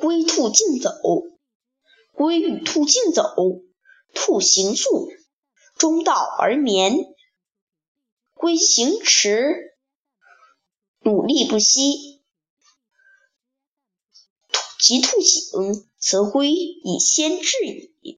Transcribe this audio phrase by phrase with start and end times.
[0.00, 0.90] 龟兔竞走，
[2.14, 3.22] 龟与兔竞走，
[4.14, 5.10] 兔行速，
[5.76, 6.94] 中道而眠；
[8.32, 9.76] 龟行迟，
[11.00, 12.22] 努力不息。
[14.50, 17.58] 兔及兔醒，则龟已先至
[18.00, 18.09] 矣。